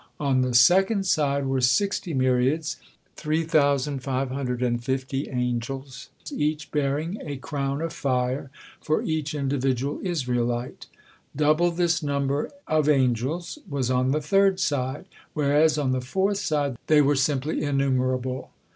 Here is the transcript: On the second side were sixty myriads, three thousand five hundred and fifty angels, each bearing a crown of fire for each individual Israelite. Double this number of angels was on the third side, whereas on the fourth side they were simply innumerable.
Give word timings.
On 0.19 0.41
the 0.41 0.55
second 0.55 1.05
side 1.05 1.45
were 1.45 1.61
sixty 1.61 2.11
myriads, 2.15 2.77
three 3.15 3.43
thousand 3.43 4.01
five 4.01 4.31
hundred 4.31 4.63
and 4.63 4.83
fifty 4.83 5.29
angels, 5.29 6.09
each 6.31 6.71
bearing 6.71 7.19
a 7.23 7.37
crown 7.37 7.83
of 7.83 7.93
fire 7.93 8.49
for 8.81 9.03
each 9.03 9.35
individual 9.35 9.99
Israelite. 10.01 10.87
Double 11.35 11.69
this 11.69 12.01
number 12.01 12.49
of 12.67 12.89
angels 12.89 13.59
was 13.69 13.91
on 13.91 14.09
the 14.09 14.21
third 14.21 14.59
side, 14.59 15.05
whereas 15.35 15.77
on 15.77 15.91
the 15.91 16.01
fourth 16.01 16.39
side 16.39 16.77
they 16.87 17.03
were 17.03 17.15
simply 17.15 17.61
innumerable. 17.61 18.49